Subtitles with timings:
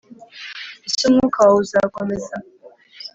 [0.87, 2.35] Ese umwuka wawe uzakomeza